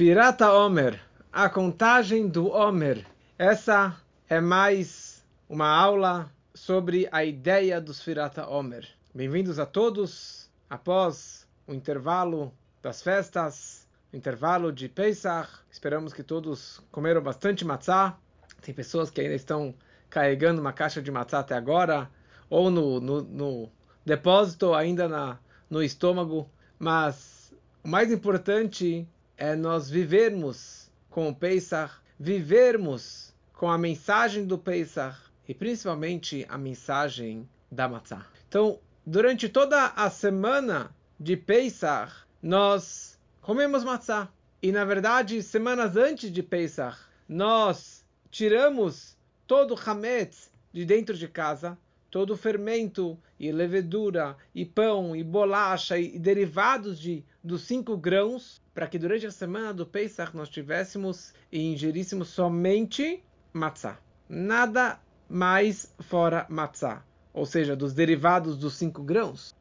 [0.00, 0.98] Sfirata Omer,
[1.30, 3.04] a contagem do Omer.
[3.38, 3.94] Essa
[4.30, 8.88] é mais uma aula sobre a ideia do Sfirata Omer.
[9.14, 12.50] Bem-vindos a todos após o intervalo
[12.80, 15.50] das festas, intervalo de Pesach.
[15.70, 18.16] Esperamos que todos comeram bastante matzá.
[18.62, 19.74] Tem pessoas que ainda estão
[20.08, 22.10] carregando uma caixa de matzá até agora,
[22.48, 23.70] ou no, no, no
[24.02, 25.38] depósito ainda na,
[25.68, 26.48] no estômago.
[26.78, 27.54] Mas
[27.84, 29.06] o mais importante
[29.40, 35.16] é nós vivermos com o Pesach, vivermos com a mensagem do Pesach
[35.48, 38.26] e principalmente a mensagem da Matzah.
[38.46, 44.28] Então, durante toda a semana de Pesach, nós comemos Matzah.
[44.62, 51.26] E na verdade, semanas antes de Pesach, nós tiramos todo o Hametz de dentro de
[51.26, 51.78] casa,
[52.10, 58.60] todo o fermento e levedura e pão e bolacha e, derivados de dos cinco grãos,
[58.74, 63.98] para que durante a semana do Pesach nós tivéssemos e ingeríssemos somente matzah.
[64.28, 69.56] Nada mais fora matzah, ou seja, dos derivados dos cinco grãos.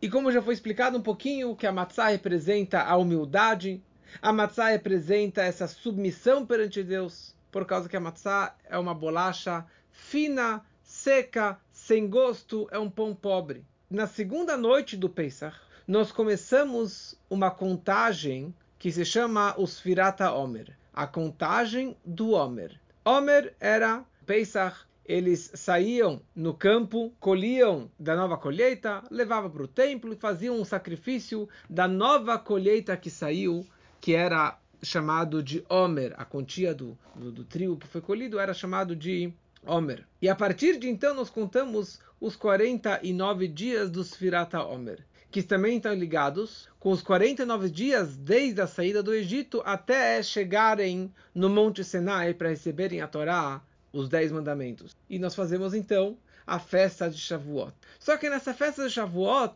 [0.00, 3.82] E como já foi explicado um pouquinho, que a matzah representa a humildade,
[4.20, 9.64] a matzah representa essa submissão perante Deus, por causa que a matzah é uma bolacha
[9.90, 13.64] fina, seca, sem gosto, é um pão pobre.
[13.90, 15.56] Na segunda noite do Pesach,
[15.88, 22.78] nós começamos uma contagem que se chama os Firata Omer, a contagem do Omer.
[23.04, 30.12] Omer era Pesach, eles saíam no campo, colhiam da nova colheita, levavam para o templo
[30.12, 33.66] e faziam um sacrifício da nova colheita que saiu,
[33.98, 38.52] que era chamado de Omer, a quantia do, do, do trigo que foi colhido era
[38.52, 39.32] chamado de
[39.66, 40.04] Omer.
[40.20, 45.76] E a partir de então nós contamos os 49 dias dos Firata Omer, que também
[45.76, 51.82] estão ligados com os 49 dias desde a saída do Egito até chegarem no Monte
[51.84, 54.96] Sinai para receberem a Torá, os 10 mandamentos.
[55.08, 57.72] E nós fazemos então a festa de Shavuot.
[57.98, 59.54] Só que nessa festa de Shavuot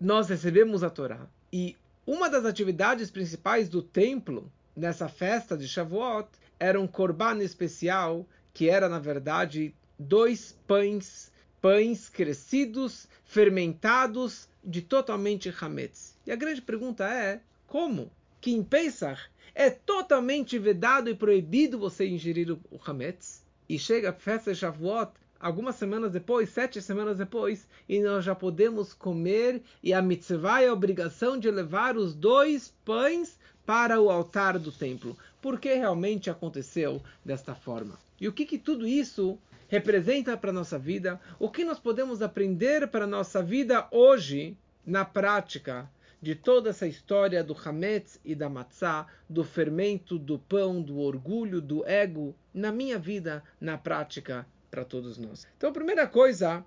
[0.00, 1.26] nós recebemos a Torá.
[1.52, 1.76] E
[2.06, 8.26] uma das atividades principais do templo nessa festa de Shavuot era um korban especial
[8.58, 11.30] que era na verdade dois pães,
[11.62, 16.16] pães crescidos, fermentados de totalmente hametz.
[16.26, 18.10] E a grande pergunta é: como
[18.40, 23.44] que em Pesach é totalmente vedado e proibido você ingerir o hametz?
[23.68, 28.34] E chega a festa de Shavuot, algumas semanas depois, sete semanas depois, e nós já
[28.34, 34.10] podemos comer, e a mitzvah é a obrigação de levar os dois pães para o
[34.10, 35.16] altar do templo.
[35.40, 38.07] Por que realmente aconteceu desta forma?
[38.20, 41.20] E o que, que tudo isso representa para a nossa vida?
[41.38, 45.88] O que nós podemos aprender para a nossa vida hoje, na prática,
[46.20, 51.60] de toda essa história do Hametz e da Matzah, do fermento, do pão, do orgulho,
[51.60, 55.46] do ego, na minha vida, na prática, para todos nós.
[55.56, 56.64] Então, a primeira coisa,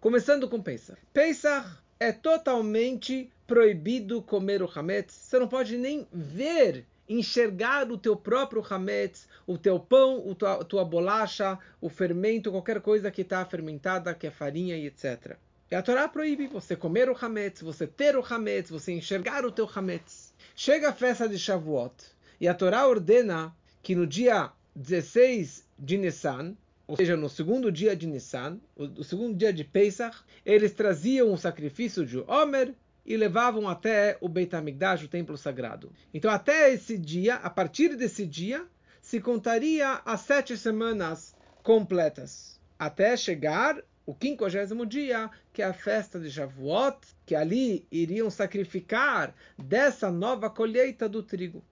[0.00, 0.98] começando com Pesach.
[1.12, 1.68] Pesach
[2.00, 5.14] é totalmente proibido comer o Hametz.
[5.14, 10.64] Você não pode nem ver enxergar o teu próprio hametz, o teu pão, a tua,
[10.64, 15.36] tua bolacha, o fermento, qualquer coisa que está fermentada, que é farinha e etc.
[15.70, 19.52] E a Torá proíbe você comer o hametz, você ter o hametz, você enxergar o
[19.52, 20.32] teu hametz.
[20.56, 21.92] Chega a festa de Shavuot
[22.40, 26.54] e a Torá ordena que no dia 16 de Nissan,
[26.86, 31.36] ou seja, no segundo dia de Nissan, o, segundo dia de Pesach, eles traziam o
[31.36, 32.72] sacrifício de Omer,
[33.08, 35.90] e levavam até o Beit HaMikdash, o templo sagrado.
[36.12, 38.66] Então, até esse dia, a partir desse dia,
[39.00, 46.20] se contaria as sete semanas completas, até chegar o quinquagésimo dia, que é a festa
[46.20, 51.64] de Shavuot, que ali iriam sacrificar dessa nova colheita do trigo.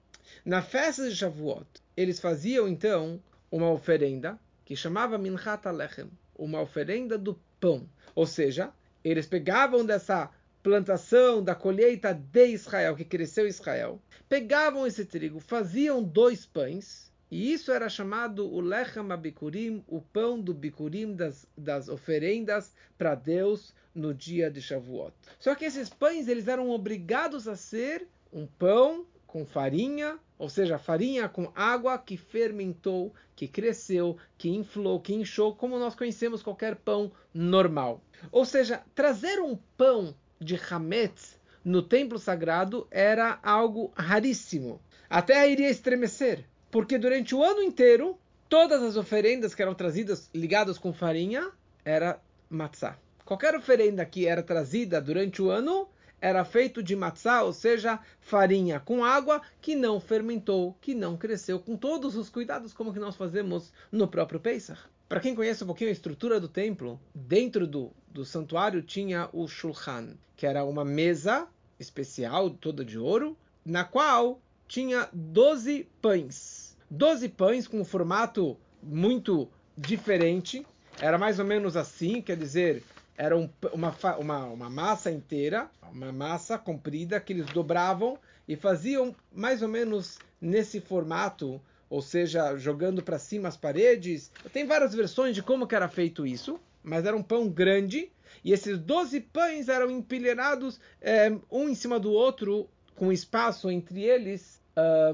[0.43, 3.21] Na festa de Shavuot, eles faziam então
[3.53, 7.87] uma oferenda que chamava Minchat Alechem, uma oferenda do pão.
[8.15, 8.73] Ou seja,
[9.05, 10.31] eles pegavam dessa
[10.66, 17.52] plantação da colheita de Israel, que cresceu Israel, pegavam esse trigo, faziam dois pães, e
[17.52, 23.73] isso era chamado o Lechem Abikurim, o pão do Bikurim das, das oferendas para Deus
[23.94, 25.14] no dia de Shavuot.
[25.38, 30.81] Só que esses pães eles eram obrigados a ser um pão com farinha, ou seja,
[30.81, 36.75] farinha com água que fermentou, que cresceu, que inflou, que inchou, como nós conhecemos qualquer
[36.75, 38.02] pão normal.
[38.32, 44.81] Ou seja, trazer um pão de Hametz no templo sagrado era algo raríssimo.
[45.11, 48.19] A terra iria estremecer, porque durante o ano inteiro,
[48.49, 51.50] todas as oferendas que eram trazidas ligadas com farinha
[51.85, 52.97] era matzah.
[53.25, 55.88] Qualquer oferenda que era trazida durante o ano
[56.21, 61.59] era feito de matzá, ou seja, farinha com água que não fermentou, que não cresceu,
[61.59, 64.81] com todos os cuidados como que nós fazemos no próprio Pesach.
[65.08, 69.47] Para quem conhece um pouquinho a estrutura do templo, dentro do, do santuário tinha o
[69.47, 71.47] shulchan, que era uma mesa
[71.79, 76.76] especial, toda de ouro, na qual tinha 12 pães.
[76.91, 79.49] 12 pães com um formato muito
[79.79, 80.67] diferente.
[81.00, 82.82] Era mais ou menos assim, quer dizer,
[83.17, 88.19] era um, uma, uma, uma massa inteira, uma massa comprida que eles dobravam
[88.49, 94.31] e faziam mais ou menos nesse formato, ou seja, jogando para cima as paredes.
[94.53, 98.11] Tem várias versões de como era feito isso, mas era um pão grande
[98.44, 104.03] e esses 12 pães eram empilhados é, um em cima do outro, com espaço entre
[104.03, 104.61] eles,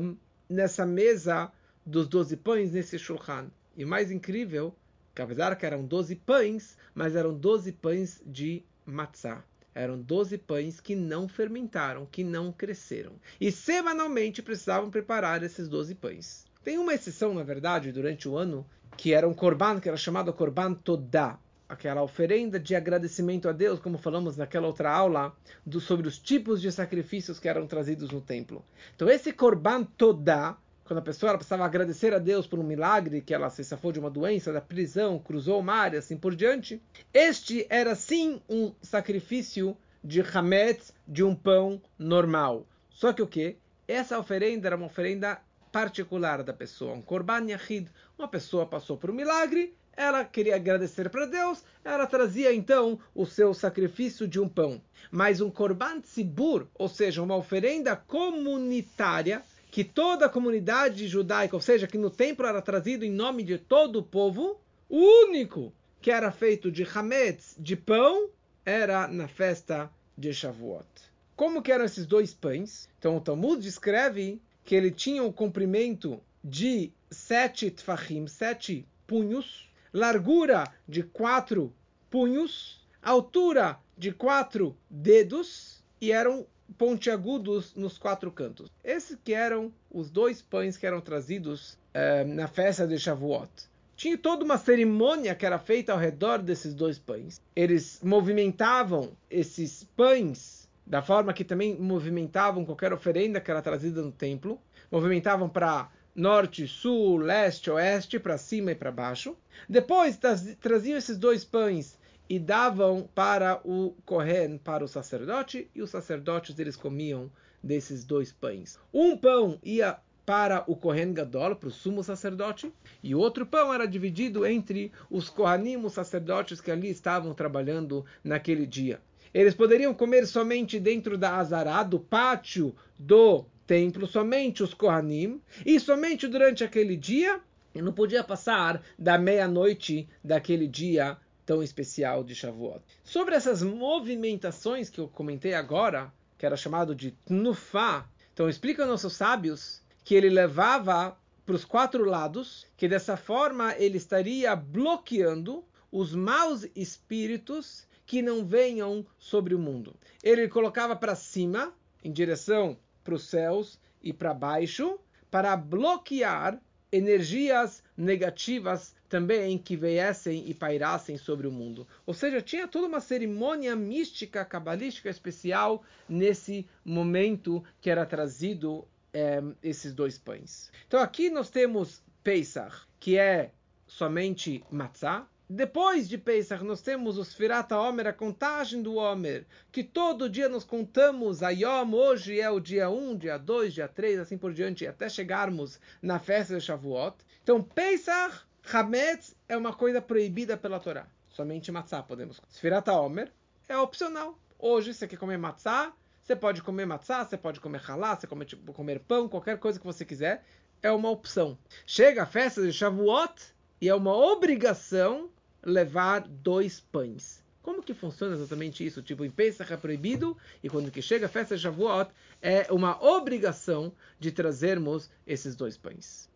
[0.01, 0.17] um,
[0.49, 1.51] nessa mesa
[1.85, 3.51] dos 12 pães, nesse shulchan.
[3.77, 4.75] E mais incrível,
[5.15, 9.43] que apesar que eram 12 pães, mas eram 12 pães de matzah.
[9.75, 13.15] Eram 12 pães que não fermentaram, que não cresceram.
[13.41, 16.45] E semanalmente precisavam preparar esses 12 pães.
[16.65, 18.65] Tem uma exceção, na verdade, durante o ano,
[18.97, 21.37] que era um korban, que era chamado korban todá,
[21.69, 25.35] aquela oferenda de agradecimento a Deus, como falamos naquela outra aula,
[25.67, 28.65] do, sobre os tipos de sacrifícios que eram trazidos no templo.
[28.95, 33.35] Então esse korban todá, quando a pessoa precisava agradecer a Deus por um milagre, que
[33.35, 36.81] ela se safou de uma doença, da prisão, cruzou o mar e assim por diante,
[37.13, 42.69] este era sim um sacrifício de hametz, de um pão normal.
[42.89, 43.57] Só que o que?
[43.89, 45.41] Essa oferenda era uma oferenda
[45.73, 47.89] particular da pessoa, um korban yahid.
[48.19, 53.27] Uma pessoa passou por um milagre, ela queria agradecer para Deus, ela trazia então o
[53.27, 54.81] seu sacrifício de um pão.
[55.11, 61.63] Mas um korban tzibur, ou seja, uma oferenda comunitária, que toda a comunidade judaica, ou
[61.63, 66.11] seja, que no templo era trazido em nome de todo o povo, o único que
[66.11, 68.29] era feito de hametz, de pão,
[68.65, 70.87] era na festa de Shavuot.
[71.35, 72.89] Como que eram esses dois pães?
[72.99, 80.65] Então o Talmud descreve que ele tinha um comprimento de sete tfachim, sete punhos, largura
[80.89, 81.73] de quatro
[82.11, 86.47] punhos, altura de quatro dedos e eram
[86.79, 88.71] pontiagudos nos quatro cantos.
[88.83, 93.51] Esses que eram os dois pães que eram trazidos eh, na festa de Shavuot.
[93.95, 97.41] Tinha toda uma cerimônia que era feita ao redor desses dois pães.
[97.55, 104.13] Eles movimentavam esses pães da forma que também movimentavam qualquer oferenda que era trazida no
[104.13, 104.61] templo.
[104.91, 109.37] Movimentavam para norte, sul, leste, oeste, para cima e para baixo.
[109.69, 110.19] Depois
[110.61, 111.99] traziam esses dois pães
[112.29, 117.31] e davam para o Kohen, para o sacerdote, e os sacerdotes eles comiam
[117.63, 118.79] desses dois pães.
[118.93, 123.75] Um pão ia para o Kohen Gadol, para o sumo sacerdote, e o outro pão
[123.75, 129.01] era dividido entre os Kohanim, os sacerdotes que ali estavam trabalhando naquele dia.
[129.35, 135.81] Eles poderiam comer somente dentro da Azará, do pátio do templo, somente os Kohanim, e
[135.81, 137.41] somente durante aquele dia,
[137.75, 142.83] e não podia passar da meia-noite daquele dia tão especial de Shavuot.
[143.03, 149.15] Sobre essas movimentações que eu comentei agora, que era chamado de Tnufá, então explica nossos
[149.15, 156.15] sábios que ele levava para os quatro lados, que dessa forma ele estaria bloqueando os
[156.15, 159.97] maus espíritos que não venham sobre o mundo.
[160.23, 161.73] Ele colocava para cima,
[162.05, 164.99] em direção para os céus e para baixo,
[165.31, 166.61] para bloquear
[166.93, 171.89] energias negativas também que viessem e pairassem sobre o mundo.
[172.05, 179.43] Ou seja, tinha toda uma cerimônia mística, cabalística especial nesse momento que era trazido é,
[179.63, 180.71] esses dois pães.
[180.87, 183.53] Então aqui nós temos Pesach, que é
[183.87, 189.85] somente matzah, depois de Pesach, nós temos os Firata Omer, a contagem do Omer, que
[189.85, 194.21] todo dia nós contamos a Yom, hoje é o dia 1, dia 2, dia 3,
[194.21, 197.17] assim por diante, até chegarmos na festa de Shavuot.
[197.43, 201.07] Então, Pesach, Hametz, é uma coisa proibida pela Torá.
[201.29, 202.41] Somente matzah podemos.
[202.49, 203.33] Sfirata Omer
[203.69, 204.39] é opcional.
[204.59, 208.45] Hoje, você quer comer matzah, você pode comer matzah, você pode comer halá, você pode
[208.45, 210.45] tipo, comer pão, qualquer coisa que você quiser.
[210.83, 211.59] É uma opção.
[211.87, 213.52] Chega a festa de Shavuot
[213.83, 215.29] e é uma obrigação
[215.61, 217.43] levar dois pães.
[217.61, 219.03] Como que funciona exatamente isso?
[219.03, 223.05] Tipo, em Pesach é proibido e quando que chega a festa de Shavuot é uma
[223.05, 226.31] obrigação de trazermos esses dois pães.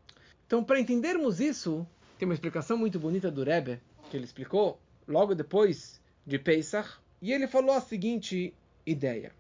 [0.45, 1.87] Então, para entendermos isso,
[2.19, 7.33] tem uma explicação muito bonita do Rebbe, que ele explicou logo depois de Pesach, e
[7.33, 8.53] ele falou a seguinte
[8.85, 9.31] ideia.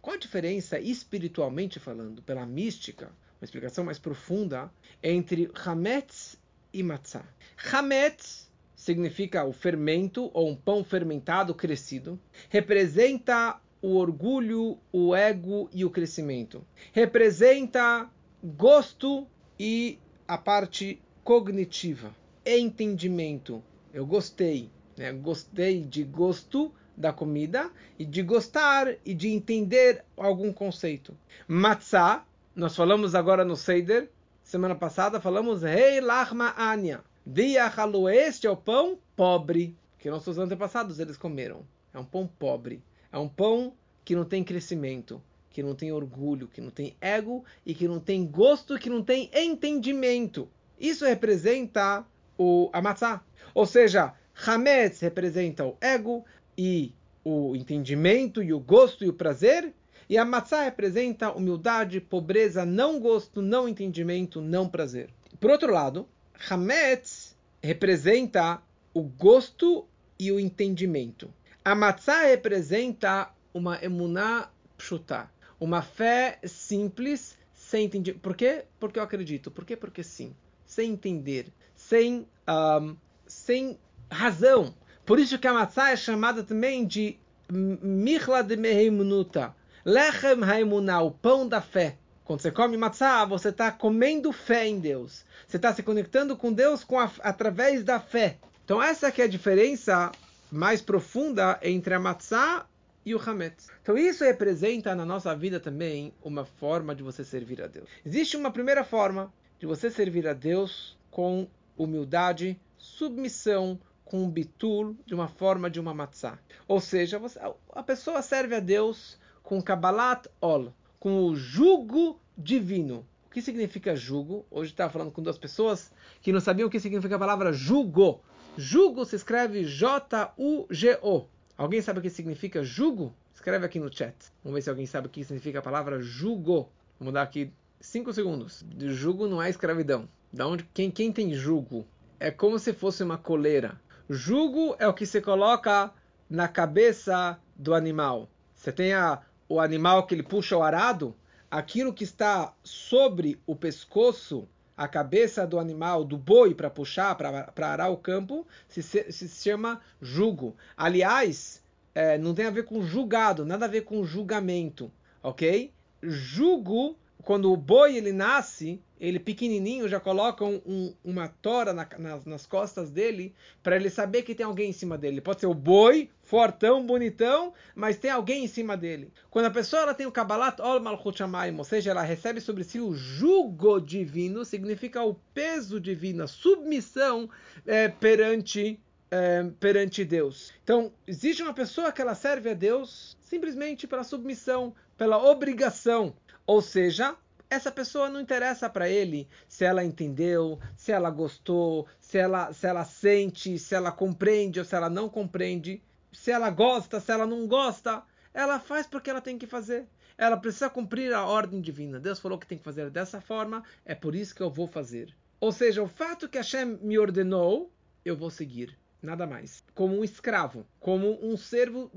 [0.00, 3.06] Qual a diferença, espiritualmente falando, pela mística,
[3.40, 4.70] uma explicação mais profunda,
[5.02, 6.38] entre Hametz
[6.76, 7.24] e Matzah?
[7.72, 15.84] Hametz significa o fermento ou um pão fermentado crescido, representa o orgulho, o ego e
[15.84, 16.64] o crescimento.
[16.92, 18.10] Representa
[18.44, 19.26] gosto
[19.58, 22.14] e a parte cognitiva,
[22.44, 23.62] entendimento.
[23.92, 25.12] Eu gostei, né?
[25.12, 31.16] Gostei de gosto da comida e de gostar e de entender algum conceito.
[31.48, 34.10] Matzah, nós falamos agora no Seider,
[34.46, 37.02] semana passada falamos Rei Lachma Anya.
[37.26, 41.66] Diachalu, este é o pão pobre que nossos antepassados eles comeram.
[41.92, 42.80] É um pão pobre.
[43.10, 43.74] É um pão
[44.04, 47.98] que não tem crescimento, que não tem orgulho, que não tem ego e que não
[47.98, 50.48] tem gosto, que não tem entendimento.
[50.78, 52.06] Isso representa
[52.38, 53.24] o a matzah.
[53.52, 54.14] Ou seja,
[54.46, 56.24] Hametz representa o ego
[56.56, 59.74] e o entendimento e o gosto e o prazer,
[60.08, 65.10] e a matzah representa humildade, pobreza, não gosto, não entendimento, não prazer.
[65.40, 66.08] Por outro lado,
[66.48, 68.62] Hametz representa
[68.94, 69.86] o gosto
[70.18, 71.32] e o entendimento.
[71.64, 74.48] A matzah representa uma emuná
[74.78, 78.14] pshutá, uma fé simples, sem entender.
[78.14, 78.64] Por quê?
[78.78, 79.50] Porque eu acredito.
[79.50, 79.76] Por quê?
[79.76, 80.34] Porque sim.
[80.64, 82.96] Sem entender, sem, um,
[83.26, 83.78] sem
[84.10, 84.74] razão.
[85.04, 87.18] Por isso que a matzah é chamada também de
[87.50, 89.54] michla de meheimunuta,
[89.86, 91.96] lechem haimuná, o pão da fé.
[92.24, 95.24] Quando você come matzah, você está comendo fé em Deus.
[95.46, 98.36] Você está se conectando com Deus com a, através da fé.
[98.64, 100.10] Então essa que é a diferença
[100.50, 102.66] mais profunda entre a matzah
[103.04, 103.68] e o hametz.
[103.80, 107.88] Então isso representa na nossa vida também uma forma de você servir a Deus.
[108.04, 111.46] Existe uma primeira forma de você servir a Deus com
[111.78, 116.40] humildade, submissão, com bitul, de uma forma de uma matzah.
[116.66, 117.38] Ou seja, você,
[117.72, 119.16] a pessoa serve a Deus
[119.46, 123.06] com Kabbalat Ol, com o jugo divino.
[123.28, 124.44] O que significa jugo?
[124.50, 128.20] Hoje estava falando com duas pessoas que não sabiam o que significa a palavra jugo.
[128.56, 131.26] Jugo se escreve J-U-G-O.
[131.56, 133.14] Alguém sabe o que significa jugo?
[133.32, 134.16] Escreve aqui no chat.
[134.42, 136.68] Vamos ver se alguém sabe o que significa a palavra jugo.
[136.98, 138.64] Vamos dar aqui cinco segundos.
[138.76, 140.08] Jugo não é escravidão.
[140.32, 141.86] Da onde quem, quem tem jugo?
[142.18, 143.80] É como se fosse uma coleira.
[144.10, 145.92] Jugo é o que se coloca
[146.28, 148.28] na cabeça do animal.
[148.56, 151.14] Você tem a, o animal que ele puxa o arado,
[151.50, 157.68] aquilo que está sobre o pescoço a cabeça do animal, do boi, para puxar, para
[157.68, 160.54] arar o campo, se, se, chama jugo.
[160.76, 161.62] Aliás,
[161.94, 165.72] é, não tem a ver com julgado, nada a ver com julgamento, ok?
[166.02, 172.24] Jugo, quando o boi ele nasce, ele pequenininho já colocam um, uma tora na, nas,
[172.24, 175.20] nas, costas dele para ele saber que tem alguém em cima dele.
[175.20, 179.12] Pode ser o boi, fortão, bonitão, mas tem alguém em cima dele.
[179.30, 181.22] Quando a pessoa ela tem o Kabbalat Ol Malchut
[181.56, 187.28] ou seja, ela recebe sobre si o jugo divino, significa o peso divino, a submissão
[187.66, 190.52] é, perante é, perante Deus.
[190.62, 196.14] Então, existe uma pessoa que ela serve a Deus simplesmente pela submissão, pela obrigação.
[196.46, 197.16] Ou seja,
[197.48, 202.66] essa pessoa não interessa para ele se ela entendeu, se ela gostou, se ela, se
[202.66, 207.26] ela sente, se ela compreende ou se ela não compreende, se ela gosta, se ela
[207.26, 208.02] não gosta.
[208.34, 209.86] Ela faz porque ela tem que fazer.
[210.18, 212.00] Ela precisa cumprir a ordem divina.
[212.00, 215.14] Deus falou que tem que fazer dessa forma, é por isso que eu vou fazer.
[215.38, 217.70] Ou seja, o fato que Hashem me ordenou,
[218.04, 218.76] eu vou seguir.
[219.02, 219.62] Nada mais.
[219.74, 221.90] Como um escravo, como um servo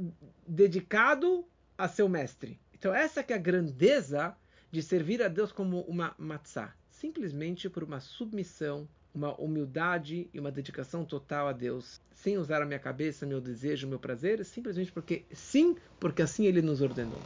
[0.45, 1.45] dedicado
[1.77, 2.59] a seu mestre.
[2.73, 4.35] Então essa que é a grandeza
[4.71, 10.51] de servir a Deus como uma matzah, simplesmente por uma submissão, uma humildade e uma
[10.51, 15.25] dedicação total a Deus, sem usar a minha cabeça, meu desejo, meu prazer, simplesmente porque
[15.33, 17.19] sim, porque assim Ele nos ordenou.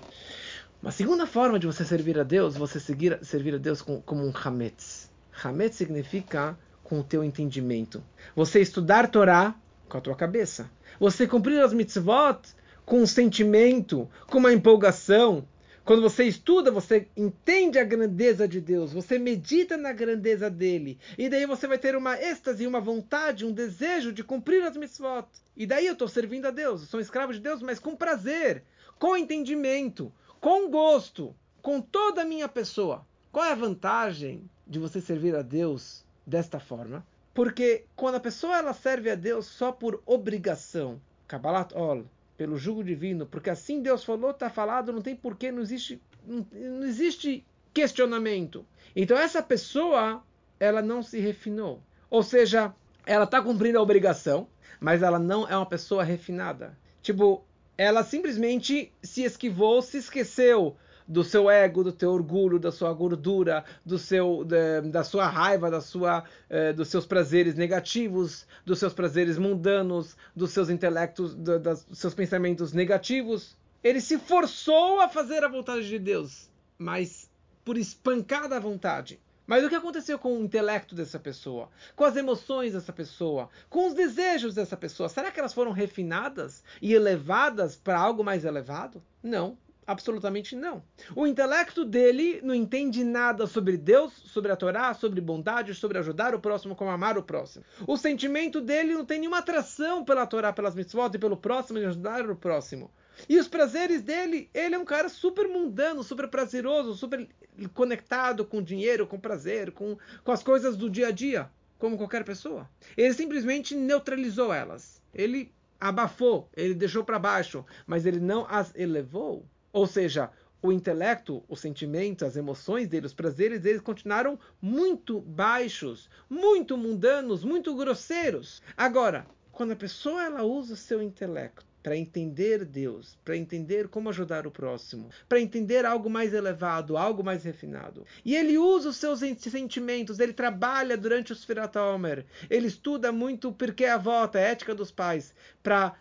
[0.82, 4.26] Uma segunda forma de você servir a Deus, você seguir, servir a Deus com, como
[4.26, 5.10] um hametz.
[5.44, 8.04] Hametz significa com o teu entendimento.
[8.36, 9.56] Você estudar Torá
[9.88, 10.70] com a tua cabeça.
[11.00, 12.40] Você cumprir as mitzvot
[12.86, 15.48] com um sentimento, com uma empolgação,
[15.86, 21.28] quando você estuda, você entende a grandeza de Deus, você medita na grandeza dele, e
[21.28, 25.28] daí você vai ter uma êxtase, uma vontade, um desejo de cumprir as mitzvot.
[25.58, 27.96] E daí eu estou servindo a Deus, eu sou um escravo de Deus, mas com
[27.96, 28.64] prazer,
[28.98, 33.06] com entendimento, com gosto, com toda a minha pessoa.
[33.32, 37.06] Qual é a vantagem de você servir a Deus desta forma?
[37.34, 42.06] Porque quando a pessoa ela serve a Deus só por obrigação, Kabbalat Ol,
[42.38, 46.46] pelo jugo divino, porque assim Deus falou, está falado, não tem porquê, não existe, não,
[46.52, 48.66] não existe questionamento.
[48.96, 50.24] Então essa pessoa,
[50.60, 51.82] ela não se refinou.
[52.10, 52.74] Ou seja,
[53.06, 54.48] ela está cumprindo a obrigação,
[54.80, 56.78] mas ela não é uma pessoa refinada.
[57.02, 57.44] Tipo,
[57.78, 63.64] ela simplesmente se esquivou, se esqueceu do seu ego, do teu orgulho, da sua gordura,
[63.86, 68.94] do seu, da, da sua raiva, da sua, eh, dos seus prazeres negativos, dos seus
[68.94, 73.58] prazeres mundanos, dos seus intelectos, do, dos seus pensamentos negativos.
[73.84, 77.30] Ele se forçou a fazer a vontade de Deus, mas
[77.64, 79.20] por espancada vontade.
[79.46, 81.70] Mas o que aconteceu com o intelecto dessa pessoa?
[81.96, 83.50] Com as emoções dessa pessoa?
[83.70, 85.10] Com os desejos dessa pessoa?
[85.10, 89.04] Será que elas foram refinadas e elevadas para algo mais elevado?
[89.22, 89.58] Não.
[89.86, 90.84] Absolutamente não.
[91.16, 96.34] O intelecto dele não entende nada sobre Deus, sobre a Torá, sobre bondade, sobre ajudar
[96.34, 97.66] o próximo, como amar o próximo.
[97.86, 101.86] O sentimento dele não tem nenhuma atração pela Torá, pelas mitzvot e pelo próximo e
[101.86, 102.90] ajudar o próximo.
[103.28, 107.28] E os prazeres dele, ele é um cara super mundano, super prazeroso, super
[107.74, 112.24] conectado com dinheiro, com prazer, com, com as coisas do dia a dia, como qualquer
[112.24, 112.70] pessoa.
[112.98, 115.02] Ele simplesmente neutralizou elas.
[115.14, 119.46] Ele abafou, ele deixou para baixo, mas ele não as elevou.
[119.74, 120.30] Ou seja,
[120.62, 127.44] o intelecto, os sentimentos, as emoções dele, os prazeres deles continuaram muito baixos, muito mundanos,
[127.44, 128.62] muito grosseiros.
[128.78, 134.08] Agora, quando a pessoa ela usa o seu intelecto para entender Deus, para entender como
[134.08, 138.06] ajudar o próximo, para entender algo mais elevado, algo mais refinado.
[138.24, 143.52] E ele usa os seus sentimentos, ele trabalha durante os Firat Omer, ele estuda muito
[143.52, 145.94] porque a volta, a ética dos pais, para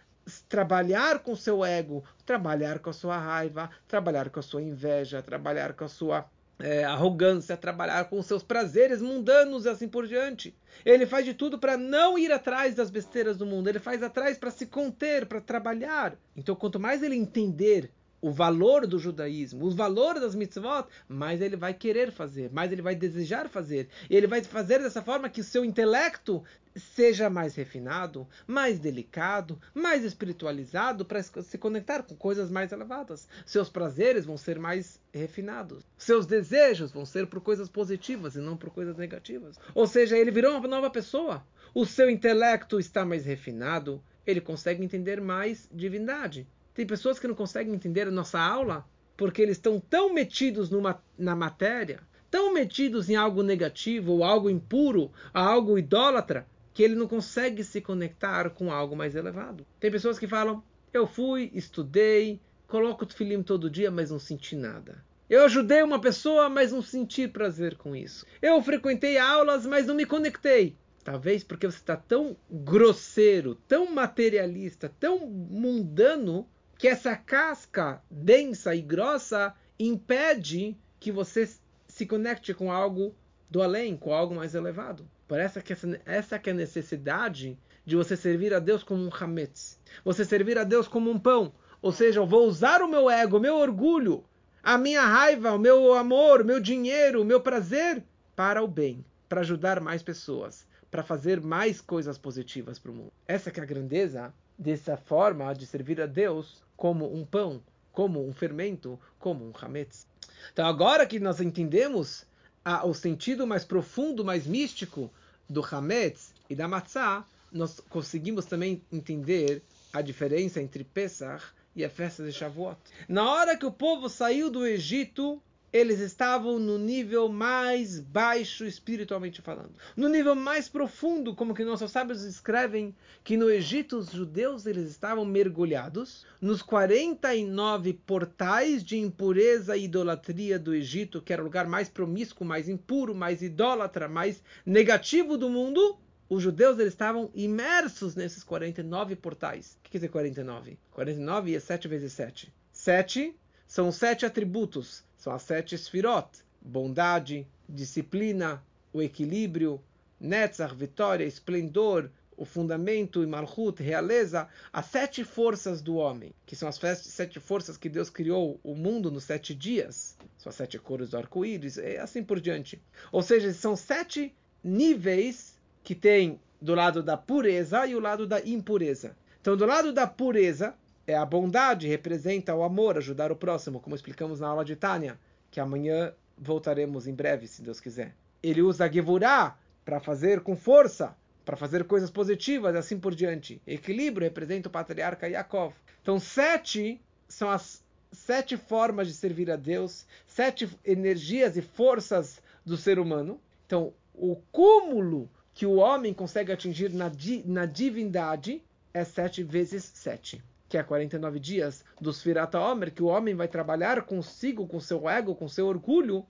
[0.48, 5.72] trabalhar com seu ego, trabalhar com a sua raiva, trabalhar com a sua inveja, trabalhar
[5.74, 6.26] com a sua
[6.58, 10.54] é, arrogância, trabalhar com seus prazeres mundanos e assim por diante.
[10.84, 14.38] Ele faz de tudo para não ir atrás das besteiras do mundo, ele faz atrás
[14.38, 16.16] para se conter, para trabalhar.
[16.36, 17.90] Então, quanto mais ele entender
[18.22, 22.80] o valor do judaísmo, o valor das mitzvot, mais ele vai querer fazer, mais ele
[22.80, 23.88] vai desejar fazer.
[24.08, 26.42] E ele vai fazer dessa forma que o seu intelecto
[26.76, 33.28] seja mais refinado, mais delicado, mais espiritualizado para se conectar com coisas mais elevadas.
[33.44, 35.84] Seus prazeres vão ser mais refinados.
[35.98, 39.58] Seus desejos vão ser por coisas positivas e não por coisas negativas.
[39.74, 41.44] Ou seja, ele virou uma nova pessoa.
[41.74, 46.46] O seu intelecto está mais refinado, ele consegue entender mais divindade.
[46.74, 48.86] Tem pessoas que não conseguem entender a nossa aula
[49.16, 52.00] porque eles estão tão metidos numa, na matéria,
[52.30, 57.80] tão metidos em algo negativo, ou algo impuro, algo idólatra, que ele não consegue se
[57.80, 59.66] conectar com algo mais elevado.
[59.78, 64.56] Tem pessoas que falam: Eu fui, estudei, coloco o tefilim todo dia, mas não senti
[64.56, 65.04] nada.
[65.28, 68.26] Eu ajudei uma pessoa, mas não senti prazer com isso.
[68.40, 70.76] Eu frequentei aulas, mas não me conectei.
[71.04, 76.46] Talvez porque você está tão grosseiro, tão materialista, tão mundano,
[76.82, 81.48] que essa casca densa e grossa impede que você
[81.86, 83.14] se conecte com algo
[83.48, 85.08] do além, com algo mais elevado.
[85.28, 89.00] Por essa que essa, essa que é a necessidade de você servir a Deus como
[89.00, 89.78] um hametz.
[90.04, 91.54] Você servir a Deus como um pão.
[91.80, 94.24] Ou seja, eu vou usar o meu ego, o meu orgulho,
[94.60, 98.02] a minha raiva, o meu amor, o meu dinheiro, o meu prazer
[98.34, 103.12] para o bem, para ajudar mais pessoas, para fazer mais coisas positivas para o mundo.
[103.28, 108.26] Essa que é a grandeza dessa forma de servir a Deus como um pão, como
[108.26, 110.04] um fermento, como um hametz.
[110.52, 112.26] Então, agora que nós entendemos
[112.64, 115.08] a, o sentido mais profundo, mais místico
[115.48, 121.44] do hametz e da matzah, nós conseguimos também entender a diferença entre Pesach
[121.76, 122.76] e a festa de Shavuot.
[123.08, 125.40] Na hora que o povo saiu do Egito,
[125.72, 129.72] eles estavam no nível mais baixo espiritualmente falando.
[129.96, 134.90] No nível mais profundo, como que nossos sábios escrevem que no Egito os judeus eles
[134.90, 141.66] estavam mergulhados nos 49 portais de impureza e idolatria do Egito, que era o lugar
[141.66, 145.96] mais promíscuo, mais impuro, mais idólatra, mais negativo do mundo.
[146.28, 149.78] Os judeus eles estavam imersos nesses 49 portais.
[149.78, 150.78] O que quer dizer 49?
[150.90, 152.52] 49 é 7 vezes 7.
[152.72, 153.34] 7
[153.66, 156.26] são sete atributos são as sete Sfirot:
[156.60, 158.60] bondade, disciplina,
[158.92, 159.80] o equilíbrio,
[160.20, 166.68] Netzach, vitória, esplendor, o fundamento e Malchut, realeza, as sete forças do homem, que são
[166.68, 171.10] as sete forças que Deus criou o mundo nos sete dias, são as sete cores
[171.10, 172.82] do arco-íris, e assim por diante.
[173.12, 178.40] Ou seja, são sete níveis que tem do lado da pureza e o lado da
[178.40, 179.16] impureza.
[179.40, 180.74] Então, do lado da pureza,
[181.06, 185.18] é a bondade, representa o amor, ajudar o próximo, como explicamos na aula de Tânia,
[185.50, 188.14] que amanhã voltaremos em breve, se Deus quiser.
[188.42, 193.60] Ele usa a Gevurah para fazer com força, para fazer coisas positivas assim por diante.
[193.66, 195.74] Equilíbrio representa o patriarca Yaakov.
[196.00, 202.76] Então, sete são as sete formas de servir a Deus, sete energias e forças do
[202.76, 203.40] ser humano.
[203.66, 208.62] Então, o cúmulo que o homem consegue atingir na, di na divindade
[208.94, 213.46] é sete vezes sete que é 49 dias dos Firata Omer, que o homem vai
[213.46, 216.24] trabalhar consigo, com seu ego, com seu orgulho,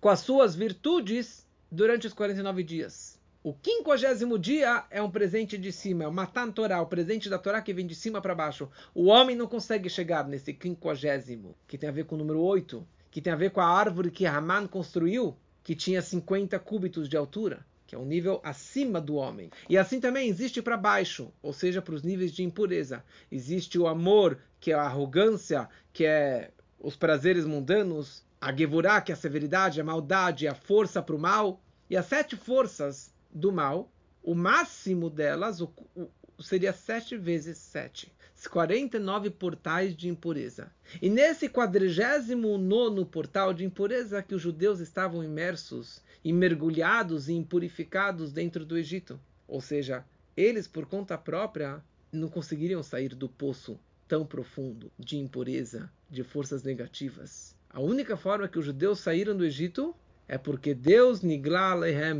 [0.00, 3.20] com as suas virtudes durante os 49 dias.
[3.40, 7.38] O quinquagésimo dia é um presente de cima, é o Matan Torah, o presente da
[7.38, 8.68] Torá que vem de cima para baixo.
[8.92, 12.84] O homem não consegue chegar nesse quinquagésimo, que tem a ver com o número 8,
[13.12, 17.16] que tem a ver com a árvore que Haman construiu, que tinha 50 cúbitos de
[17.16, 19.50] altura, que é um nível acima do homem.
[19.66, 23.02] E assim também existe para baixo, ou seja, para os níveis de impureza.
[23.32, 29.10] Existe o amor, que é a arrogância, que é os prazeres mundanos, a Gevurah, que
[29.10, 33.50] é a severidade, a maldade, a força para o mal, e as sete forças do
[33.50, 33.90] mal,
[34.22, 36.10] o máximo delas o, o,
[36.42, 38.12] seria sete vezes sete.
[38.46, 40.70] 49 portais de impureza.
[41.02, 48.32] E nesse 49 portal de impureza que os judeus estavam imersos e mergulhados e impurificados
[48.32, 49.18] dentro do Egito.
[49.46, 50.04] Ou seja,
[50.36, 56.62] eles por conta própria não conseguiriam sair do poço tão profundo de impureza, de forças
[56.62, 57.54] negativas.
[57.70, 59.94] A única forma que os judeus saíram do Egito
[60.26, 61.22] é porque Deus,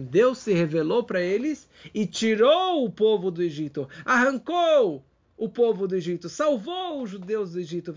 [0.04, 5.04] Deus se revelou para eles e tirou o povo do Egito, arrancou
[5.38, 7.94] o povo do Egito, salvou os judeus do Egito.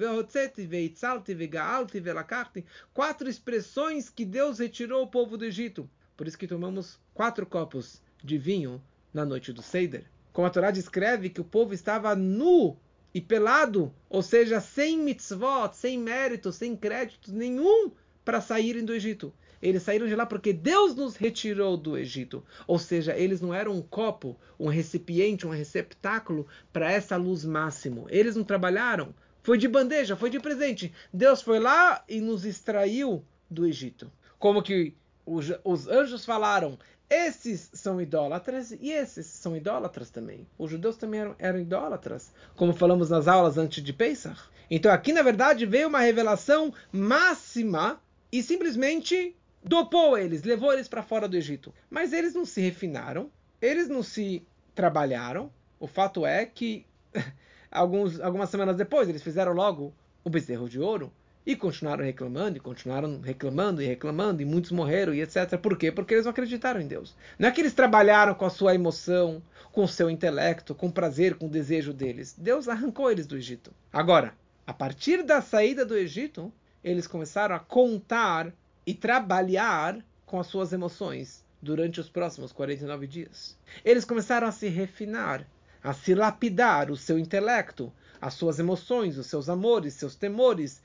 [2.93, 5.89] Quatro expressões que Deus retirou o povo do Egito.
[6.15, 8.79] Por isso que tomamos quatro copos de vinho
[9.11, 10.05] na noite do Seider.
[10.31, 12.77] Como a Torá descreve que o povo estava nu
[13.11, 17.91] e pelado, ou seja, sem mitzvot, sem mérito, sem crédito nenhum
[18.23, 19.33] para saírem do Egito.
[19.61, 22.43] Eles saíram de lá porque Deus nos retirou do Egito.
[22.65, 28.07] Ou seja, eles não eram um copo, um recipiente, um receptáculo para essa luz máximo.
[28.09, 29.13] Eles não trabalharam.
[29.43, 30.91] Foi de bandeja, foi de presente.
[31.13, 34.11] Deus foi lá e nos extraiu do Egito.
[34.39, 36.77] Como que os, os anjos falaram,
[37.09, 40.47] esses são idólatras e esses são idólatras também.
[40.57, 44.39] Os judeus também eram, eram, idólatras, como falamos nas aulas antes de Pesach.
[44.69, 47.99] Então aqui, na verdade, veio uma revelação máxima
[48.31, 51.73] e simplesmente dopou eles, levou eles para fora do Egito.
[51.89, 53.29] Mas eles não se refinaram,
[53.61, 55.51] eles não se trabalharam.
[55.79, 56.85] O fato é que
[57.69, 61.11] alguns, algumas semanas depois eles fizeram logo o bezerro de ouro
[61.45, 65.57] e continuaram reclamando, e continuaram reclamando e reclamando, e muitos morreram e etc.
[65.57, 65.91] Por quê?
[65.91, 67.15] Porque eles não acreditaram em Deus.
[67.37, 69.41] Não é que eles trabalharam com a sua emoção,
[69.71, 72.35] com o seu intelecto, com o prazer, com o desejo deles.
[72.37, 73.73] Deus arrancou eles do Egito.
[73.91, 74.35] Agora,
[74.67, 78.53] a partir da saída do Egito, eles começaram a contar
[78.85, 83.57] e trabalhar com as suas emoções durante os próximos 49 dias.
[83.85, 85.47] Eles começaram a se refinar,
[85.83, 90.81] a se lapidar o seu intelecto, as suas emoções, os seus amores, seus temores,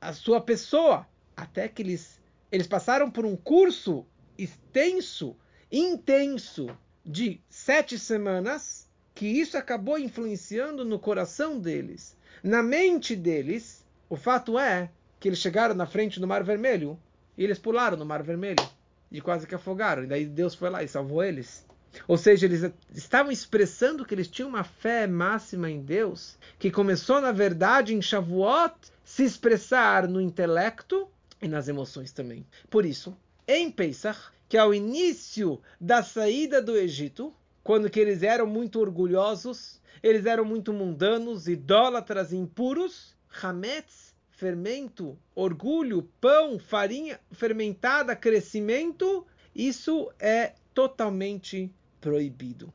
[0.00, 2.22] a sua pessoa, até que eles
[2.54, 4.06] eles passaram por um curso
[4.38, 5.36] extenso,
[5.72, 6.68] intenso
[7.04, 13.83] de sete semanas, que isso acabou influenciando no coração deles, na mente deles.
[14.08, 16.98] O fato é que eles chegaram na frente do Mar Vermelho
[17.36, 18.66] e eles pularam no Mar Vermelho
[19.10, 20.04] e quase que afogaram.
[20.04, 21.66] E daí Deus foi lá e salvou eles.
[22.08, 27.20] Ou seja, eles estavam expressando que eles tinham uma fé máxima em Deus, que começou,
[27.20, 31.08] na verdade, em Shavuot, se expressar no intelecto
[31.40, 32.44] e nas emoções também.
[32.68, 38.22] Por isso, em Pesach, que é o início da saída do Egito, quando que eles
[38.22, 48.16] eram muito orgulhosos, eles eram muito mundanos, idólatras, impuros, Hametz fermento, orgulho, pão, farinha fermentada,
[48.16, 52.72] crescimento, isso é totalmente proibido.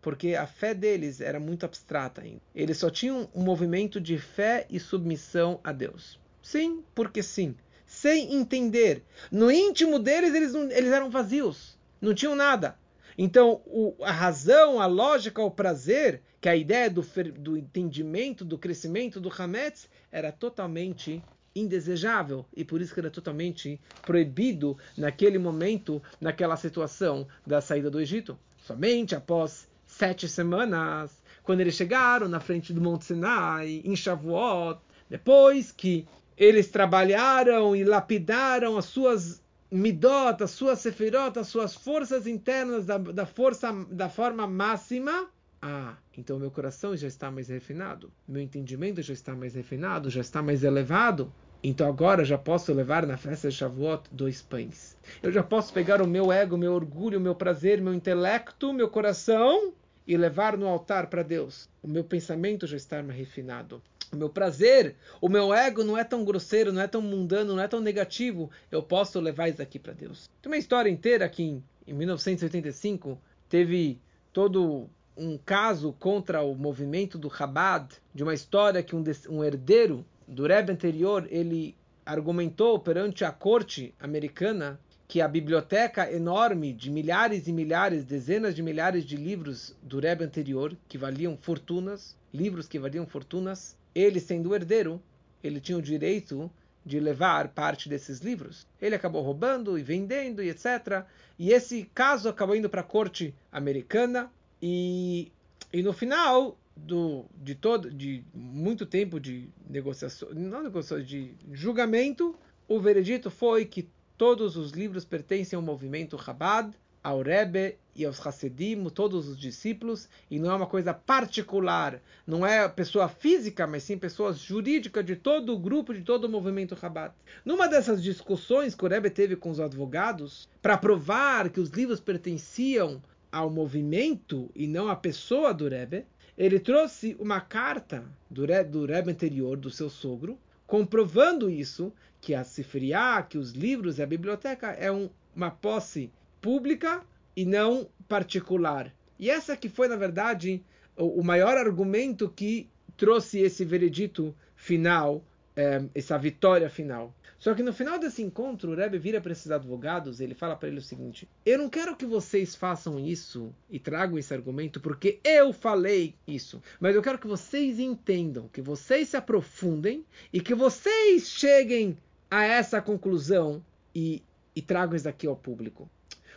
[0.00, 2.40] Porque a fé deles era muito abstrata ainda.
[2.54, 6.18] Eles só tinham um movimento de fé e submissão a Deus.
[6.40, 7.54] Sim, porque sim.
[7.86, 9.04] Sem entender.
[9.30, 11.78] No íntimo deles, eles, não, eles eram vazios.
[12.00, 12.76] Não tinham nada.
[13.16, 17.02] Então, o, a razão, a lógica, o prazer, que é a ideia do,
[17.38, 21.22] do entendimento, do crescimento do Hametz, era totalmente
[21.54, 28.00] indesejável e por isso que era totalmente proibido naquele momento, naquela situação da saída do
[28.00, 28.38] Egito.
[28.64, 35.70] Somente após sete semanas, quando eles chegaram na frente do Monte Sinai, em Shavuot, depois
[35.70, 42.84] que eles trabalharam e lapidaram as suas midot, as suas sefirot, as suas forças internas
[42.84, 45.28] da, da força da forma máxima,
[45.60, 50.20] ah, então meu coração já está mais refinado, meu entendimento já está mais refinado, já
[50.20, 51.32] está mais elevado.
[51.64, 54.96] Então agora já posso levar na festa de Shavuot dois pães.
[55.22, 59.72] Eu já posso pegar o meu ego, meu orgulho, meu prazer, meu intelecto, meu coração
[60.04, 61.68] e levar no altar para Deus.
[61.80, 63.80] O meu pensamento já está mais refinado.
[64.12, 67.62] O meu prazer, o meu ego não é tão grosseiro, não é tão mundano, não
[67.62, 68.50] é tão negativo.
[68.70, 70.28] Eu posso levar isso aqui para Deus.
[70.42, 73.98] Tem uma história inteira que em, em 1985 teve
[74.30, 80.04] todo um caso contra o movimento do Chabad, de uma história que um, um herdeiro
[80.28, 87.46] do Rebbe anterior, ele argumentou perante a corte americana que a biblioteca enorme de milhares
[87.46, 92.78] e milhares, dezenas de milhares de livros do Rebbe anterior, que valiam fortunas, livros que
[92.78, 95.02] valiam fortunas, ele sendo herdeiro,
[95.42, 96.50] ele tinha o direito
[96.84, 98.66] de levar parte desses livros.
[98.80, 101.04] Ele acabou roubando e vendendo e etc.
[101.38, 105.30] E esse caso acabou indo para a corte americana e,
[105.72, 112.34] e no final do, de todo de muito tempo de negociação, não negociação, de julgamento,
[112.68, 118.24] o veredito foi que todos os livros pertencem ao movimento Chabad ao Rebbe e aos
[118.24, 123.82] Hassidim, todos os discípulos, e não é uma coisa particular, não é pessoa física, mas
[123.82, 127.12] sim pessoas jurídicas de todo o grupo, de todo o movimento Chabad.
[127.44, 132.00] Numa dessas discussões que o Rebbe teve com os advogados, para provar que os livros
[132.00, 138.70] pertenciam ao movimento e não à pessoa do Rebbe, ele trouxe uma carta do Rebbe,
[138.70, 144.02] do Rebbe anterior, do seu sogro, comprovando isso, que a Sifriá, que os livros e
[144.02, 146.10] a biblioteca é um, uma posse
[146.42, 147.02] pública
[147.34, 148.92] e não particular.
[149.18, 150.62] E essa que foi, na verdade,
[150.96, 155.24] o, o maior argumento que trouxe esse veredito final,
[155.56, 157.14] é, essa vitória final.
[157.38, 160.54] Só que no final desse encontro, o Rebbe vira para esses advogados e ele fala
[160.54, 164.80] para ele o seguinte: Eu não quero que vocês façam isso e tragam esse argumento
[164.80, 170.40] porque eu falei isso, mas eu quero que vocês entendam, que vocês se aprofundem e
[170.40, 171.96] que vocês cheguem
[172.30, 173.60] a essa conclusão
[173.92, 174.22] e,
[174.54, 175.90] e tragam isso aqui ao público.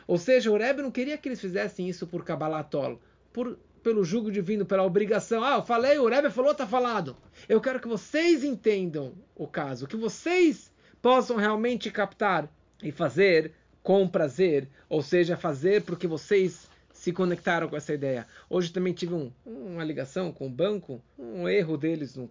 [0.07, 2.99] Ou seja, o Rebbe não queria que eles fizessem isso por Kabbalatol,
[3.33, 5.43] por pelo jugo divino, pela obrigação.
[5.43, 7.15] Ah, eu falei, o Rebbe falou, está falado.
[7.47, 12.49] Eu quero que vocês entendam o caso, que vocês possam realmente captar
[12.81, 18.25] e fazer com prazer, ou seja, fazer porque vocês se conectaram com essa ideia.
[18.49, 22.27] Hoje também tive um, uma ligação com o banco, um erro deles no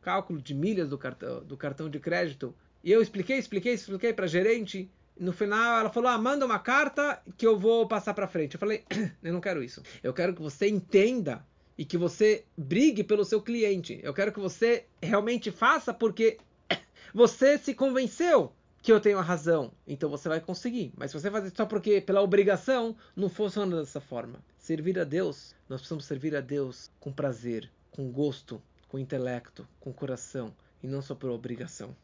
[0.00, 2.54] cálculo de milhas do cartão, do cartão de crédito.
[2.82, 7.22] E eu expliquei, expliquei, expliquei para gerente no final ela falou: ah, manda uma carta
[7.36, 8.54] que eu vou passar para frente.
[8.54, 8.84] Eu falei:
[9.22, 9.82] eu não quero isso.
[10.02, 11.44] Eu quero que você entenda
[11.76, 14.00] e que você brigue pelo seu cliente.
[14.02, 16.38] Eu quero que você realmente faça porque
[17.14, 19.72] você se convenceu que eu tenho a razão.
[19.86, 20.92] Então você vai conseguir.
[20.96, 24.38] Mas se você fazer só porque pela obrigação, não funciona dessa forma.
[24.58, 29.92] Servir a Deus, nós precisamos servir a Deus com prazer, com gosto, com intelecto, com
[29.92, 31.96] coração e não só por obrigação.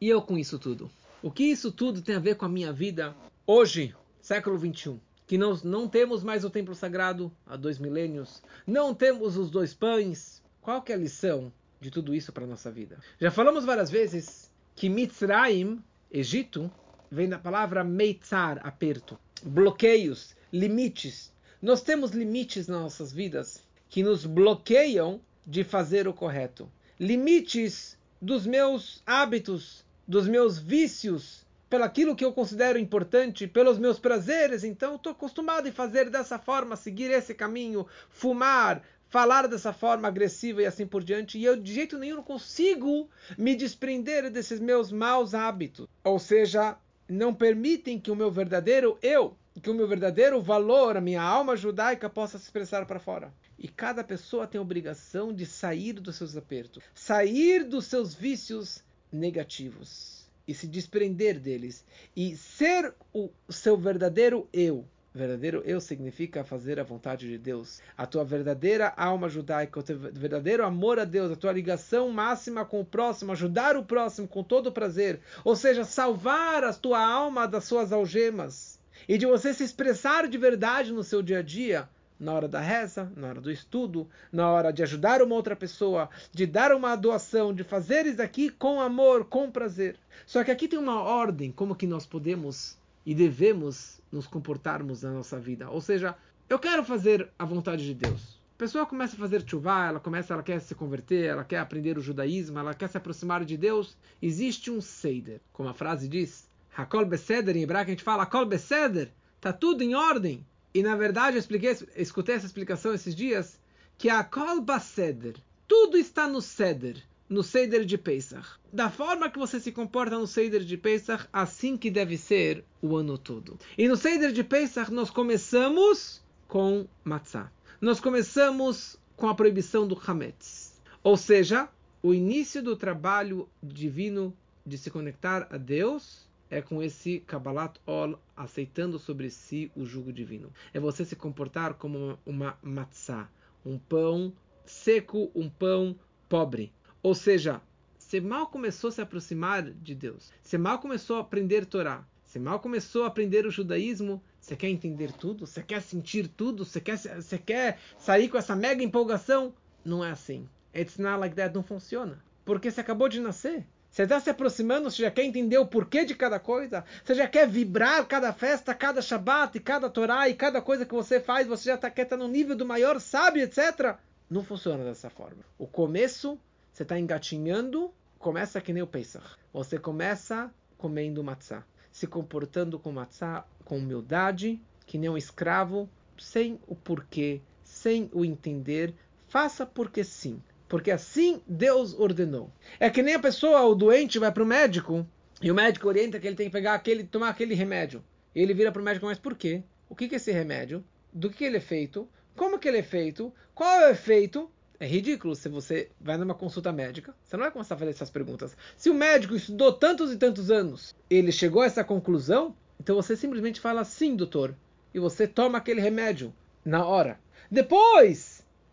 [0.00, 0.90] E eu com isso tudo.
[1.22, 3.14] O que isso tudo tem a ver com a minha vida
[3.46, 4.98] hoje, século 21?
[5.24, 9.72] Que nós não temos mais o templo sagrado há dois milênios, não temos os dois
[9.72, 10.42] pães.
[10.60, 12.98] Qual que é a lição de tudo isso para a nossa vida?
[13.20, 15.80] Já falamos várias vezes que Mitzrayim,
[16.10, 16.68] Egito,
[17.08, 21.32] vem da palavra meitzar, aperto, bloqueios, limites.
[21.62, 26.68] Nós temos limites nas nossas vidas que nos bloqueiam de fazer o correto.
[26.98, 33.98] Limites dos meus hábitos, dos meus vícios, pelo aquilo que eu considero importante, pelos meus
[33.98, 40.08] prazeres, então estou acostumado a fazer dessa forma, seguir esse caminho, fumar, falar dessa forma
[40.08, 44.90] agressiva e assim por diante, e eu de jeito nenhum consigo me desprender desses meus
[44.90, 45.86] maus hábitos.
[46.02, 46.76] Ou seja,
[47.08, 51.56] não permitem que o meu verdadeiro eu, que o meu verdadeiro valor, a minha alma
[51.56, 53.32] judaica possa se expressar para fora.
[53.58, 58.82] E cada pessoa tem a obrigação de sair dos seus apertos, sair dos seus vícios
[59.12, 61.84] negativos e se desprender deles
[62.16, 64.84] e ser o seu verdadeiro eu.
[65.14, 67.82] Verdadeiro eu significa fazer a vontade de Deus.
[67.96, 72.64] A tua verdadeira alma judaica, o teu verdadeiro amor a Deus, a tua ligação máxima
[72.64, 75.20] com o próximo, ajudar o próximo com todo o prazer.
[75.44, 78.80] Ou seja, salvar a tua alma das suas algemas.
[79.06, 81.88] E de você se expressar de verdade no seu dia a dia
[82.22, 86.08] na hora da reza, na hora do estudo, na hora de ajudar uma outra pessoa,
[86.30, 89.96] de dar uma doação, de fazer isso aqui com amor, com prazer.
[90.24, 95.10] Só que aqui tem uma ordem como que nós podemos e devemos nos comportarmos na
[95.10, 95.68] nossa vida.
[95.68, 96.16] Ou seja,
[96.48, 98.40] eu quero fazer a vontade de Deus.
[98.54, 101.98] A pessoa começa a fazer chuva, ela começa, ela quer se converter, ela quer aprender
[101.98, 103.96] o judaísmo, ela quer se aproximar de Deus.
[104.20, 108.46] Existe um seider, como a frase diz, Hakol Beseder, em hebraico a gente fala Hakol
[108.46, 110.46] Beseder, está tudo em ordem.
[110.74, 113.58] E na verdade eu expliquei, escutei essa explicação esses dias,
[113.98, 115.36] que a Kol Baseder,
[115.68, 116.96] tudo está no Seder,
[117.28, 118.58] no Seder de Pesach.
[118.72, 122.96] Da forma que você se comporta no Seder de Pesach, assim que deve ser o
[122.96, 123.58] ano todo.
[123.76, 127.50] E no Seder de Pesach nós começamos com Matzah.
[127.80, 130.80] Nós começamos com a proibição do Hametz.
[131.02, 131.68] Ou seja,
[132.02, 138.18] o início do trabalho divino de se conectar a Deus é com esse Kabbalat Ol
[138.36, 140.52] aceitando sobre si o jugo divino.
[140.74, 143.30] É você se comportar como uma, matzah,
[143.64, 144.30] um pão
[144.66, 146.70] seco, um pão pobre.
[147.02, 147.62] Ou seja,
[147.98, 152.38] você mal começou a se aproximar de Deus, você mal começou a aprender Torá, Você
[152.38, 156.80] mal começou a aprender o judaísmo, você quer entender tudo, você quer sentir tudo, você
[156.82, 159.54] quer, você quer sair com essa mega empolgação.
[159.82, 160.46] Não é assim.
[160.74, 162.22] It's not like that, não funciona.
[162.44, 163.66] Porque você acabou de nascer.
[163.92, 167.28] Você está se aproximando, você já quer entender o porquê de cada coisa, você já
[167.28, 171.46] quer vibrar cada festa, cada Shabat, e cada Torá e cada coisa que você faz,
[171.46, 173.98] você já tá, quer estar no nível do maior sábio, etc.
[174.30, 175.44] Não funciona dessa forma.
[175.58, 176.40] O começo,
[176.72, 179.36] você está engatinhando, começa que nem o Pesach.
[179.52, 185.86] Você começa comendo matzah, se comportando com matzah com humildade, que nem um escravo,
[186.18, 188.94] sem o porquê, sem o entender,
[189.28, 192.50] faça porque sim porque assim Deus ordenou.
[192.80, 195.06] É que nem a pessoa, o doente, vai para o médico
[195.42, 198.02] e o médico orienta que ele tem que pegar aquele, tomar aquele remédio.
[198.34, 199.62] E ele vira para o médico, mas por quê?
[199.86, 200.82] O que, que é esse remédio?
[201.12, 202.08] Do que, ele é feito?
[202.34, 203.30] Como que ele é feito?
[203.54, 204.50] Qual é o efeito?
[204.80, 208.08] É ridículo se você vai numa consulta médica, você não vai começar a fazer essas
[208.08, 208.56] perguntas.
[208.74, 213.14] Se o médico estudou tantos e tantos anos, ele chegou a essa conclusão, então você
[213.14, 214.56] simplesmente fala sim, doutor,
[214.94, 216.32] e você toma aquele remédio
[216.64, 217.20] na hora.
[217.50, 218.31] Depois,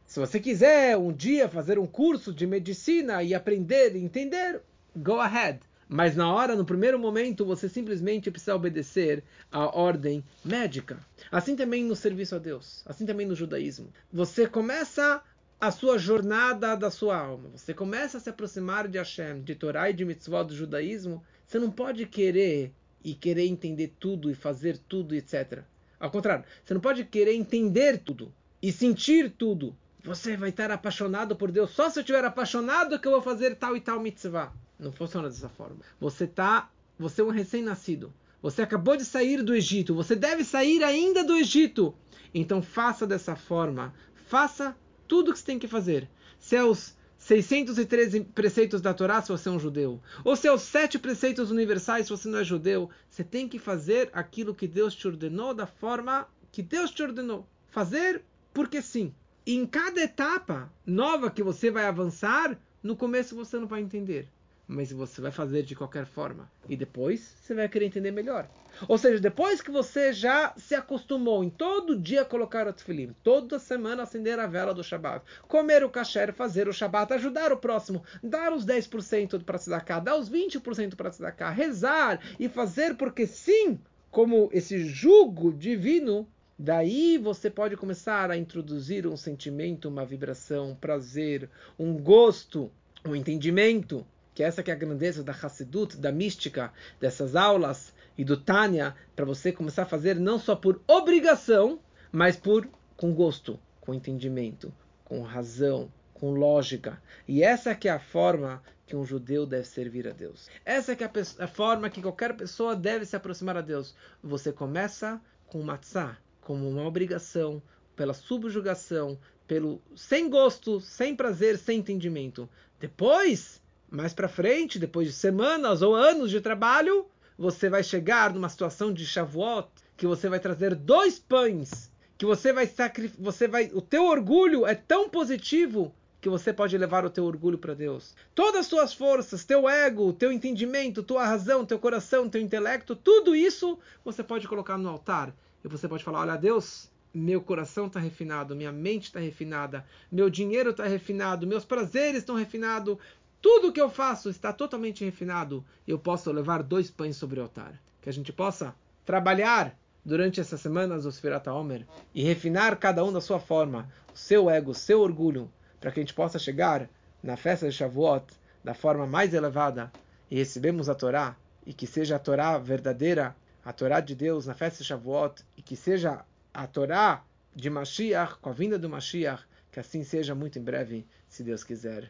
[0.09, 4.59] se você quiser um dia fazer um curso de medicina e aprender e entender,
[4.97, 5.59] go ahead.
[5.87, 10.97] Mas na hora, no primeiro momento, você simplesmente precisa obedecer à ordem médica.
[11.31, 13.93] Assim também no serviço a Deus, assim também no judaísmo.
[14.11, 15.21] Você começa
[15.61, 17.51] a sua jornada da sua alma.
[17.55, 21.23] Você começa a se aproximar de Hashem, de Torá e de Mitzvot do judaísmo.
[21.45, 25.59] Você não pode querer e querer entender tudo e fazer tudo, etc.
[25.99, 31.35] Ao contrário, você não pode querer entender tudo e sentir tudo você vai estar apaixonado
[31.35, 31.71] por Deus.
[31.71, 34.51] Só se eu estiver apaixonado que eu vou fazer tal e tal mitzvah.
[34.79, 35.77] Não funciona dessa forma.
[35.99, 38.13] Você tá, você é um recém-nascido.
[38.41, 39.93] Você acabou de sair do Egito.
[39.93, 41.93] Você deve sair ainda do Egito.
[42.33, 43.93] Então faça dessa forma.
[44.27, 44.75] Faça
[45.07, 46.09] tudo o que você tem que fazer.
[46.39, 50.01] Seus 613 preceitos da Torá se você é um judeu.
[50.23, 52.89] Ou seus sete preceitos universais se você não é judeu.
[53.09, 57.45] Você tem que fazer aquilo que Deus te ordenou da forma que Deus te ordenou.
[57.67, 59.13] Fazer porque sim
[59.55, 64.27] em cada etapa nova que você vai avançar, no começo você não vai entender.
[64.67, 66.47] Mas você vai fazer de qualquer forma.
[66.67, 68.47] E depois você vai querer entender melhor.
[68.87, 73.57] Ou seja, depois que você já se acostumou em todo dia colocar o tefilim, toda
[73.57, 78.03] semana acender a vela do Shabat, comer o kasher, fazer o Shabat, ajudar o próximo,
[78.21, 82.95] dar os 10% para se dar dar os 20% para se dar rezar e fazer
[82.95, 83.79] porque sim,
[84.11, 86.27] como esse jugo divino
[86.61, 92.69] Daí você pode começar a introduzir um sentimento, uma vibração, um prazer, um gosto,
[93.05, 98.25] um entendimento, que essa que é a grandeza da Hassidut, da mística, dessas aulas e
[98.25, 101.79] do Tânia, para você começar a fazer não só por obrigação,
[102.11, 102.67] mas por
[102.97, 104.73] com gosto, com entendimento,
[105.05, 107.01] com razão, com lógica.
[107.25, 110.49] E essa que é a forma que um judeu deve servir a Deus.
[110.65, 113.95] Essa que é a, a forma que qualquer pessoa deve se aproximar a Deus.
[114.21, 117.61] Você começa com matzah, como uma obrigação,
[117.95, 122.47] pela subjugação, pelo sem gosto, sem prazer, sem entendimento.
[122.79, 128.47] Depois, mais para frente, depois de semanas ou anos de trabalho, você vai chegar numa
[128.47, 133.71] situação de Shavuot, que você vai trazer dois pães, que você vai sacrificar, você vai,
[133.73, 138.15] o teu orgulho é tão positivo que você pode levar o teu orgulho para Deus.
[138.35, 143.35] Todas as suas forças, teu ego, teu entendimento, tua razão, teu coração, teu intelecto, tudo
[143.35, 147.99] isso você pode colocar no altar e você pode falar: Olha, Deus, meu coração está
[147.99, 152.97] refinado, minha mente está refinada, meu dinheiro está refinado, meus prazeres estão refinados,
[153.41, 155.63] tudo que eu faço está totalmente refinado.
[155.87, 157.79] Eu posso levar dois pães sobre o altar.
[158.01, 163.11] Que a gente possa trabalhar durante essas semanas do Sfirata Omer e refinar cada um
[163.11, 166.89] da sua forma, o seu ego, o seu orgulho, para que a gente possa chegar
[167.23, 168.25] na festa de Shavuot
[168.63, 169.91] da forma mais elevada
[170.29, 173.35] e recebemos a Torá e que seja a Torá verdadeira
[173.69, 177.23] a Torá de Deus na festa de Shavuot e que seja a Torá
[177.55, 181.63] de Mashiach, com a vinda do Mashiach, que assim seja muito em breve, se Deus
[181.63, 182.09] quiser.